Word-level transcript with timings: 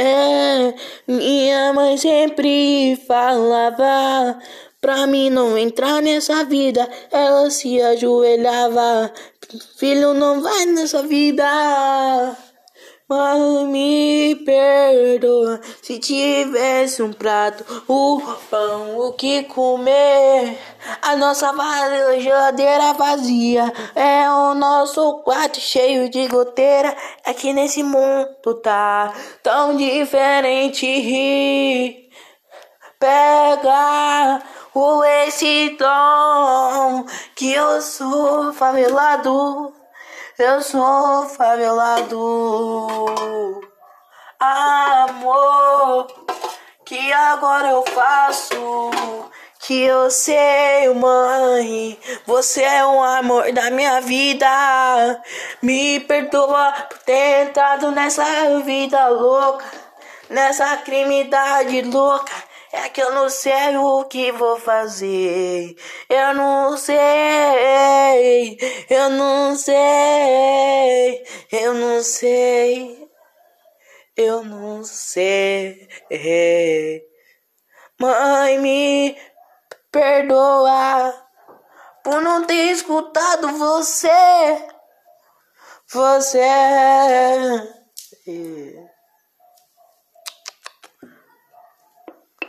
É, 0.00 0.74
minha 1.06 1.74
mãe 1.74 1.98
sempre 1.98 2.96
falava 3.06 4.38
pra 4.80 5.06
mim 5.06 5.28
não 5.28 5.58
entrar 5.58 6.00
nessa 6.00 6.42
vida. 6.42 6.88
Ela 7.12 7.50
se 7.50 7.82
ajoelhava, 7.82 9.12
filho, 9.76 10.14
não 10.14 10.40
vai 10.40 10.64
nessa 10.64 11.02
vida. 11.02 11.44
Mãe, 13.06 13.66
me 13.66 14.36
perdoa 14.36 15.60
se 15.90 15.98
tivesse 15.98 17.02
um 17.02 17.12
prato, 17.12 17.64
o 17.88 18.22
pão, 18.48 18.96
o 18.96 19.12
que 19.12 19.42
comer. 19.42 20.56
A 21.02 21.16
nossa 21.16 21.52
geladeira 22.20 22.92
vazia 22.92 23.72
é 23.96 24.30
o 24.30 24.54
nosso 24.54 25.18
quarto 25.24 25.58
cheio 25.58 26.08
de 26.08 26.28
goteira. 26.28 26.96
É 27.24 27.34
que 27.34 27.52
nesse 27.52 27.82
mundo 27.82 28.54
tá 28.62 29.12
tão 29.42 29.76
diferente. 29.76 30.86
Pega 33.00 34.40
o 34.72 35.02
esse 35.02 35.76
tom 35.76 37.04
que 37.34 37.52
eu 37.52 37.82
sou 37.82 38.52
favelado. 38.52 39.74
Eu 40.38 40.62
sou 40.62 41.24
favelado, 41.30 42.16
Que 46.90 47.12
agora 47.12 47.68
eu 47.68 47.84
faço. 47.84 48.90
Que 49.60 49.84
eu 49.84 50.10
sei, 50.10 50.92
mãe. 50.92 51.96
Você 52.26 52.64
é 52.64 52.84
o 52.84 53.00
amor 53.00 53.52
da 53.52 53.70
minha 53.70 54.00
vida. 54.00 55.22
Me 55.62 56.00
perdoa 56.00 56.72
por 56.88 56.98
ter 57.04 57.46
entrado 57.46 57.92
nessa 57.92 58.58
vida 58.64 59.06
louca. 59.06 59.64
Nessa 60.28 60.78
criminalidade 60.78 61.82
louca. 61.82 62.32
É 62.72 62.88
que 62.88 63.00
eu 63.00 63.14
não 63.14 63.30
sei 63.30 63.76
o 63.76 64.02
que 64.06 64.32
vou 64.32 64.58
fazer. 64.58 65.76
Eu 66.08 66.34
não 66.34 66.76
sei. 66.76 68.58
Eu 68.90 69.10
não 69.10 69.54
sei. 69.54 71.22
Eu 71.52 71.72
não 71.72 72.02
sei. 72.02 72.99
Eu 74.22 74.44
não 74.44 74.84
sei. 74.84 75.88
Mãe, 77.98 78.58
me 78.58 79.16
perdoa 79.90 81.14
por 82.04 82.20
não 82.20 82.44
ter 82.44 82.70
escutado 82.70 83.48
você. 83.56 84.68
Você. 85.90 86.38